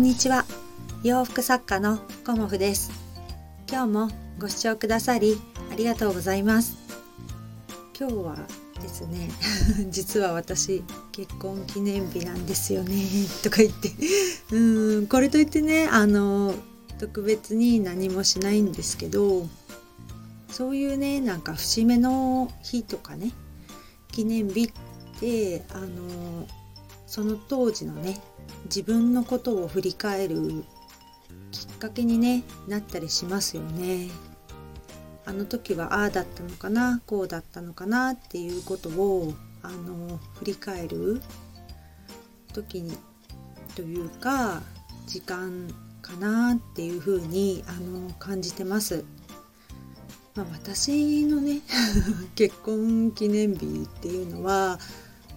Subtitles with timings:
[0.00, 0.46] んにちは。
[1.02, 2.90] 洋服作家のコモフです。
[3.70, 5.38] 今日もご視聴くださり
[5.70, 6.78] ありがとうございます。
[7.98, 8.36] 今日は
[8.80, 9.28] ですね
[9.92, 10.82] 実は私
[11.12, 12.96] 結婚記念日なんですよね
[13.42, 13.92] とか言って。
[14.52, 16.54] うんこれといってねあの
[16.98, 19.46] 特別に何もしないんですけど
[20.50, 23.32] そういうねなんか節目の日とかね
[24.10, 26.46] 記念日ってあの
[27.06, 28.18] その当時のね
[28.64, 30.64] 自分のことを振り返る
[31.50, 34.08] きっかけに、ね、なったりしますよね。
[35.26, 39.32] あの時はああだったのかなこうだったのかなっていうことを
[39.62, 41.20] あの振り返る
[42.52, 42.96] 時に
[43.76, 44.62] というか
[45.06, 45.68] 時間
[46.02, 49.04] かなっていうふうにあの感じてます。
[50.34, 51.60] まあ、私のね
[52.34, 54.78] 結婚記念日っていうのは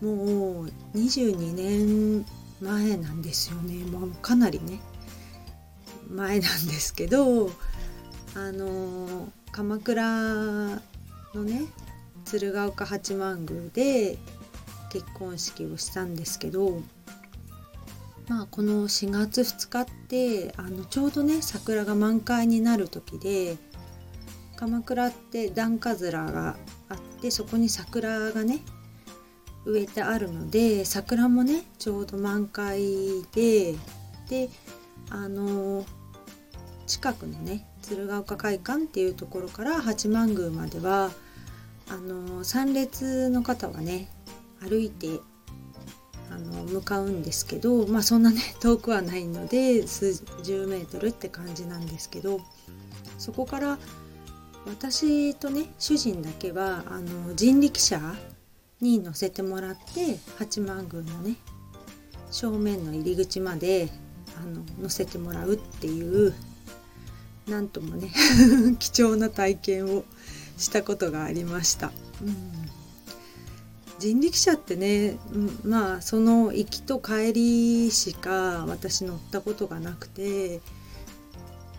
[0.00, 0.66] もう
[0.96, 2.24] 22年
[2.60, 3.84] 前なんですよね。
[3.84, 4.80] もうかなりね。
[6.10, 7.50] 前なんですけど
[8.34, 10.80] あの鎌倉の
[11.44, 11.62] ね
[12.24, 14.18] 鶴岡八幡宮で
[14.90, 16.80] 結婚式をしたんですけど
[18.28, 23.56] まあこの4月2日ってあのちょうどね桜が満開になる時で
[24.56, 26.56] 鎌倉って段葛が
[26.88, 28.60] あってそこに桜がね
[29.68, 32.80] 植えてあるので桜もねちょうど満開
[33.34, 33.74] で
[34.28, 34.48] で
[35.10, 35.84] あの
[36.86, 41.10] 近くのね鶴岡会館っていうところから八幡宮までは
[41.90, 44.08] あの参列の方はね
[44.60, 45.20] 歩いて
[46.30, 52.40] あの向かうんですけどまあそんなね 遠くはないので数十メートルって感じなんですけど
[53.18, 53.78] そこから
[54.66, 58.14] 私とね主人だけはあの人力車
[58.80, 61.36] に乗せてもらって八幡宮のね
[62.30, 63.88] 正面の入り口まで
[64.36, 66.34] あの乗せてもらうっていう
[67.48, 68.12] なんともね
[68.78, 70.04] 貴重な体験を
[70.56, 71.92] したことがありました。
[72.22, 72.58] うん
[73.98, 75.18] 人力車ってね、
[75.64, 80.60] まあその行きと帰りしか私乗ったことがなくて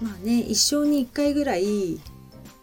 [0.00, 2.00] まあね一生に1回ぐらい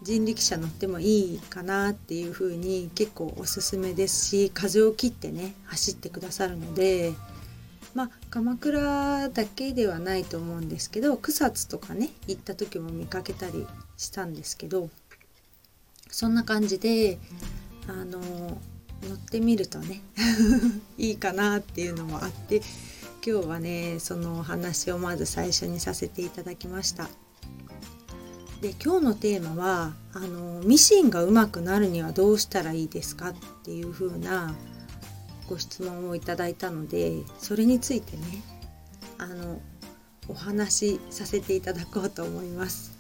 [0.04, 7.14] 人力車乗ってもいいかなっていう風に結構おすすめですし風を切ってね走ってくださるので
[7.96, 13.66] まあ鎌倉だけではないと思うんですけど草津とかね行った時も見かけたり
[13.98, 14.90] したんですけど
[16.10, 17.18] そんな感じで
[17.88, 18.20] あの
[19.08, 20.02] 乗ってみるとね
[20.98, 22.62] いいかなっていうのもあって
[23.26, 27.10] 今日はねそのお話をまず最初にさせていただきました。
[28.64, 33.34] で今日のテーマはあのミシンがうまくなるにはどうしたらいいですかっ
[33.66, 34.56] ていう風な
[35.50, 38.24] ご質問をいただいたのでそれについてね
[39.18, 39.62] あの
[40.30, 42.98] お話しさせていただこうと思います。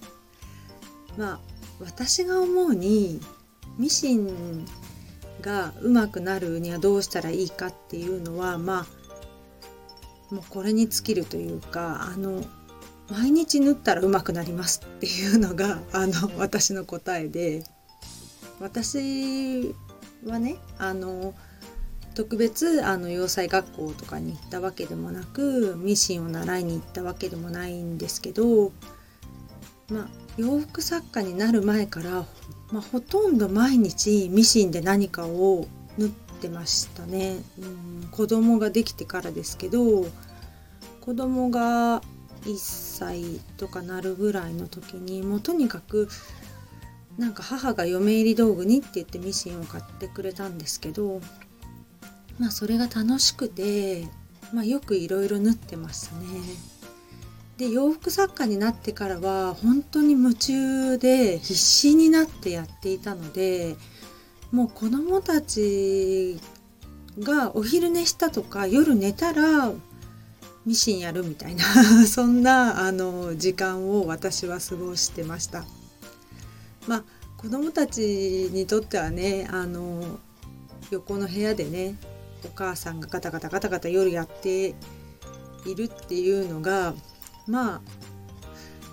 [1.17, 1.39] まあ
[1.79, 3.21] 私が思うに
[3.77, 4.67] ミシン
[5.39, 8.85] がうまくなるにはどうしたらいいかっていうのはま
[10.29, 12.43] あもうこれに尽きるというかあの
[13.09, 17.63] 毎日縫ったらうまくなりますっていうのがあの私の答えで。
[18.59, 19.75] 私
[20.25, 21.33] はねあの
[22.15, 28.71] 特別あの洋裁学校とかに行ったわけでもなくミシンを習いに行ったわけでもないんですけど、
[29.89, 32.25] まあ、洋服作家になる前から、
[32.71, 36.09] まあ、ほとんど毎日ミシンで何かを縫っ
[36.39, 40.05] てましたね、うん、子供ができてからですけど
[41.01, 42.01] 子供が
[42.45, 46.09] 1歳とかなるぐらいの時にもうとにかく
[47.17, 51.21] なんか母が嫁入り道具にって言ってミシンを買ってくれたんですけど
[52.39, 54.07] まあそれが楽しくて、
[54.51, 56.25] まあ、よくいろいろ縫ってましたね。
[57.57, 63.75] で洋服作家になってからは本当に夢中で必死になってやっていたので
[64.51, 66.39] もう子供たち
[67.19, 69.71] がお昼寝したとか夜寝たら
[70.65, 71.63] ミシンやるみたいな
[72.07, 75.65] そんなあの時間を私は過ごしてました。
[76.87, 77.03] まあ
[77.37, 80.19] 子供たちにとってはねあの
[80.91, 81.97] 横の部屋でね
[82.45, 84.75] お母さんがガタガタガタガタ夜やって
[85.65, 86.93] いるっていうのが
[87.47, 87.81] まあ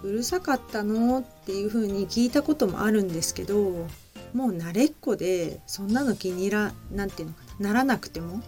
[0.02, 3.86] うるさかったのっていう風に聞いたこともあるんですけど
[4.34, 8.42] もう慣れっこでそんなの気に入らなんていうのかなならなくても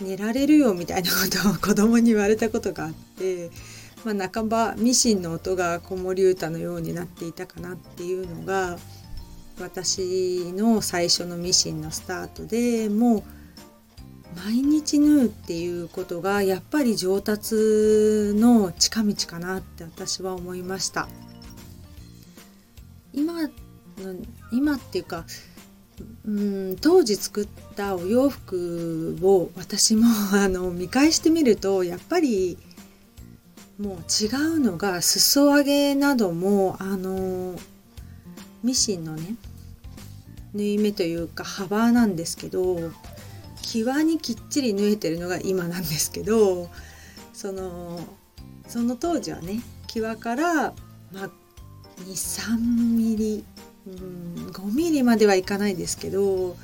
[0.00, 3.50] 寝られるよみたいなことを子供に言われたことがあって、
[4.04, 8.78] まあ、半ばミシンの音が子守歌のようになっていたかなっていうのが
[9.60, 13.22] 私の最初のミシンのスタートでもう
[14.36, 17.54] 毎日縫うっていうことがやっぱり上達
[18.34, 21.08] の近道かなって私は思いました。
[23.12, 23.48] 今の
[24.52, 25.24] 今っていうか
[26.28, 30.04] うん当時作ったお洋服を私も
[30.36, 32.58] あの見返してみるとやっぱり
[33.80, 34.26] もう違
[34.56, 37.58] うのが裾上げなどもあの
[38.62, 39.36] ミシンのね
[40.52, 42.92] 縫い目というか幅なんですけど
[43.62, 46.68] 際にきっちり縫えてるのが今なんですけど
[47.32, 48.00] その
[48.68, 50.74] その当時はね際から
[51.10, 51.30] ま
[52.04, 53.44] 23ミリ
[53.88, 56.56] うん5ミリまではいかないですけど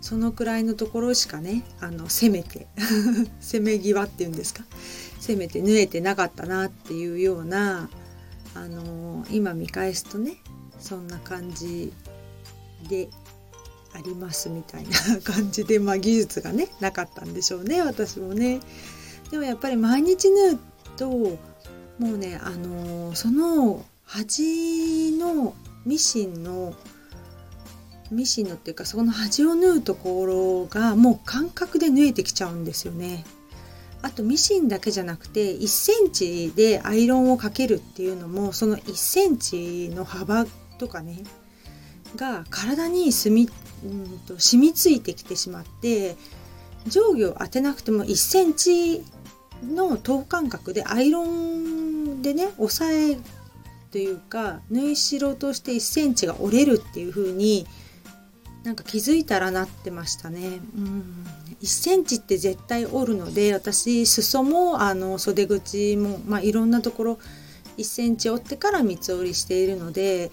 [0.00, 2.66] そのくらいのところしかねあの攻めて
[3.40, 4.64] 攻め際っていうんですか
[5.20, 7.88] 攻めて縫えてなかったなっていうような
[8.54, 10.36] あの今見返すとね
[10.78, 11.92] そんな感じ
[12.88, 13.08] で
[13.94, 18.60] ありますみたいな感じで、まあ、技術がねなかったんでしょうね私もね。
[19.30, 20.58] でもやっぱり毎日縫う
[20.96, 21.38] とも
[21.98, 25.54] うねあのその端の
[25.86, 26.74] ミシンの
[28.10, 33.24] ミシンのっていうかそこの端を縫うところがもう感覚で縫えてきちゃうんですよね。
[34.02, 40.46] あとミシンだけじゃなくて1センチでアイロンをかけるっていうのもその1センチの幅
[40.78, 41.24] とかね
[42.14, 43.50] が体に住み
[43.84, 46.16] うんと染みついてきてしまって
[46.86, 49.02] 上下を当てなくても1センチ
[49.64, 53.16] の等間隔でアイロンでね押さえ
[53.96, 57.66] というか縫い代として1センチが折れるっていう風に
[58.62, 60.60] なんか気づいたらなってましたね。
[60.76, 61.24] うん
[61.62, 67.18] 1センチって絶対折るので私裾もあの袖口も、まあ、いろんなところ
[67.78, 70.30] 1センチ折ってから三つ折りしているので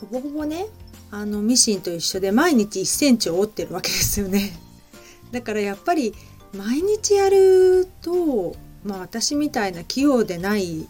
[0.00, 0.66] ほぼほぼね
[1.10, 4.52] あのミシンと一緒で毎日1センチを折ってるわけですよね。
[5.32, 6.14] だからやっぱり
[6.54, 8.54] 毎日やると、
[8.84, 10.86] まあ、私みたいな器用でない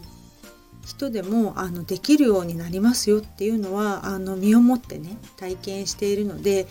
[0.87, 6.67] 人でもあのできるようになりますよっていうのはあの身をもってね体験しているので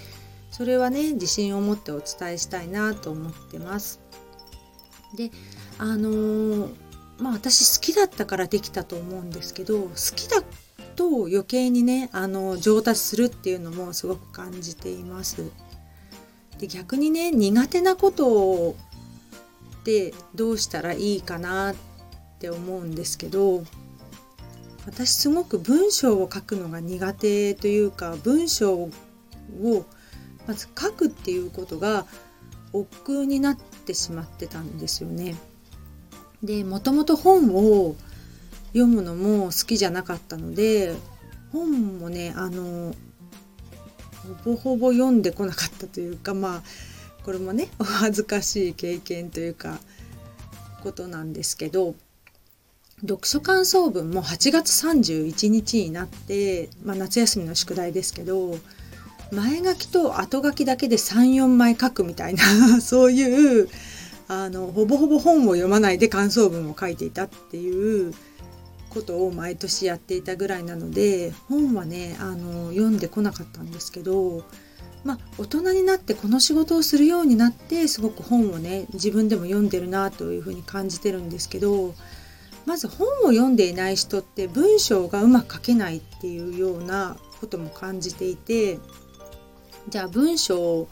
[0.52, 4.00] それはね自信を持ってお伝えしたいなと思ってます。
[5.16, 5.32] で
[5.78, 6.74] あのー、
[7.20, 10.44] まあ私好きだったからできたと思うんですけど好きだ
[10.96, 15.44] と余計にねあの上達するっていうのもすごく感じています。
[16.60, 18.76] で逆にね苦手なこと
[19.82, 21.76] ってどうしたらいいかなっ
[22.40, 23.64] て思うんですけど
[24.86, 28.90] 私すごく文章を書くのが苦手というか文章を
[30.48, 32.06] まず書くっていうことが
[32.74, 35.36] 億劫になってしまってたんですよね。
[36.44, 37.96] でもともと本を
[38.68, 40.94] 読むのも好きじゃなかったので
[41.52, 42.94] 本もねあの
[44.44, 46.64] ほぼほぼ読んでこなかったというかまあ
[47.24, 49.78] これもねお恥ずかしい経験というか
[50.82, 51.96] ことなんですけど
[53.02, 58.56] 読書感想文も8月31日になって、まあ、夏休みの宿題ですけど
[59.32, 63.70] 前書きと後書きだけで34枚書くみたいな そういう
[64.28, 68.14] あのほぼほぼ本を読まないで感想文を書いていたっていう
[68.90, 74.46] ことを毎年やっていたぐらいなので本はねあの読んでこなかったんですけど
[75.04, 81.96] まあ大人になってこの仕事をするようになってすごく本をね自分でも読んでるなというふうに感じてるんですけど
[82.66, 88.80] まず本を読んでいない人って文章がうまく書けないっていうようなことも感じていて
[89.90, 90.88] じゃあ文章を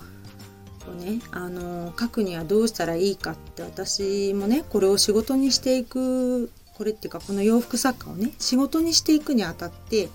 [0.99, 10.09] ねあの書くにはどうしたらいいかって私もねこれを仕事にしていくこれっていうかこの洋服作家をね仕事にしていくにあたって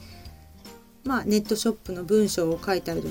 [1.04, 3.02] まあネットショップの文章を書いたり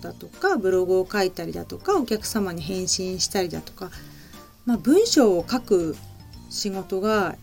[0.00, 3.90] だとかブログを書いたりだとかお客様に返信したりだとか、
[4.66, 5.96] まあ、文章を書く
[6.50, 7.36] 仕事が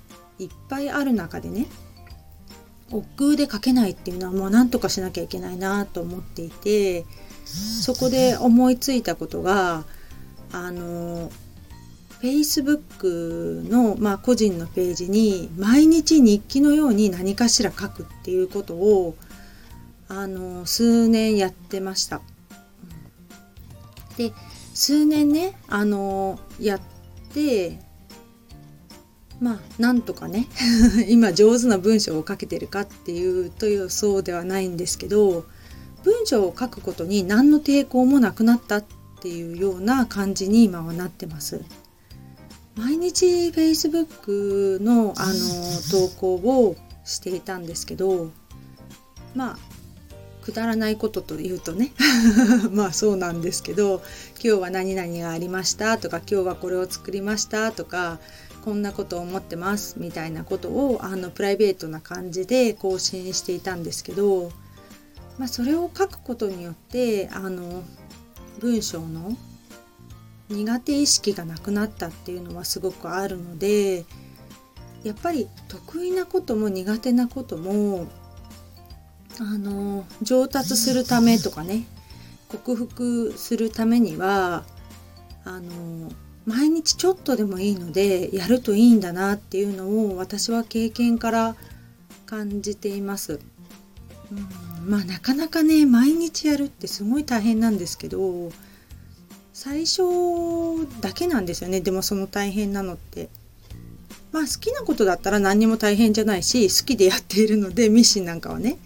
[0.44, 1.68] いっぱいある中でね
[2.92, 7.06] 億劫で書けないっていうのはもう何とかしなきゃいけないなと思っていて
[7.46, 9.86] そこで思いついたことが
[10.52, 11.32] あの
[12.22, 19.16] Facebook の、まあ、個人のページに毎日日記のように何かしら書くっていうことを
[20.08, 22.22] あの数年やってました。
[24.18, 24.34] で
[24.74, 26.82] 数年ねあのやっ
[27.34, 27.80] て
[29.42, 30.48] まあなんとかね
[31.10, 35.46] 今上手な文章を書けてるかっていうというそうではないんですけど
[36.04, 38.86] 文章を書くことに何の抵抗もなくなったっ
[39.20, 41.62] ていうような感じに今はなってます。
[42.76, 45.34] 毎日 Facebook のあの
[45.92, 48.32] 投稿をしていたんですけど
[49.36, 49.72] まあ
[50.42, 51.92] くだらないことというとね
[52.72, 54.02] まあそうなんですけど
[54.44, 58.20] 今日は何々がありましたとか今日はこれを作りましたとか
[58.64, 64.52] こんなことを思ってますみたいなことをあのプライベートな感じで更新していたんですけど、
[65.38, 67.84] まあ、それを書くことによってあの
[68.60, 69.36] 文章の
[70.50, 74.06] 苦手意識がなくなったっていうのはすごくあるので
[75.04, 78.08] やっぱり得意なことも苦手なことも
[79.40, 81.86] あの上達するためとかね
[82.50, 84.66] 克服するためには
[85.46, 86.12] あの
[86.52, 91.56] 毎日ちょっとでもいいのでやるといいんだなっていうのを私は経験から
[92.26, 93.40] 感じています。
[94.32, 98.52] うん、まあなかなかね毎日やるってすごい大変なんですけど
[99.54, 100.02] 最初
[101.00, 103.30] だけなんですよねでもその大変なのって。
[104.32, 108.78] まあ好きなことだったら何にも大変じゃないし好きでやっているのでミシンなんかはね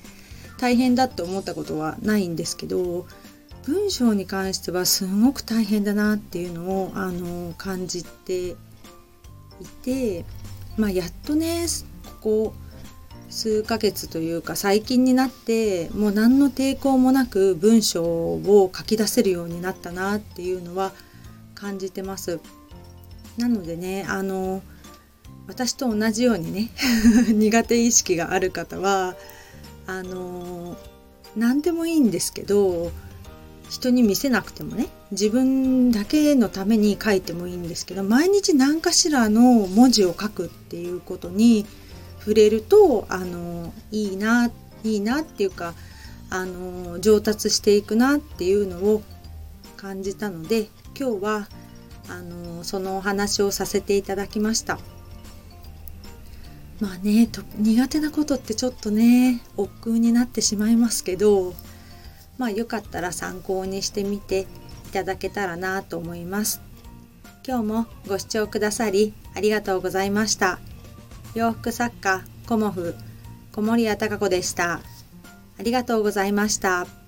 [0.57, 3.05] 大変だと思ったことはないんですけど
[3.65, 8.55] 文章に関してはすごく大変だなっていうのをあの感じてい
[9.83, 10.25] て
[10.77, 11.65] まあやっとね
[12.21, 12.53] ここ
[13.29, 20.91] 数ヶ月というか最近になってもう何の抵抗もなく文章を書き出せるようになったなっていうのは
[21.55, 22.39] 感じてます。
[23.37, 24.61] なのでねあの
[25.47, 26.69] 私と同じようにね
[27.27, 29.15] 苦手意識がある方は
[29.87, 30.77] あの
[31.35, 32.91] 何でもいいんですけど
[33.69, 41.65] 人に見せなくてもね自分だけのために書いてもいいんですけど毎日何かしらの文字を書くっていうことに
[42.19, 44.51] 触れるとあのいいな
[44.83, 45.73] いいなっていうか
[46.29, 49.03] あの上達していくなっていうのを
[49.77, 51.47] 感じたので今日は
[52.07, 54.79] あのそのお話をさせていただきました。
[56.79, 61.53] まあね苦手なことってちょっとね億劫になってしまいますけど
[62.37, 64.47] まあよかったら参考にしてみて
[64.87, 66.61] いただけたらなと思います。
[67.47, 70.59] 今日もご視聴くださりありがとうございました。
[71.35, 72.95] 洋服作家コモフ
[73.51, 74.81] 小森屋隆子でした。
[75.57, 77.04] ありがとうございました。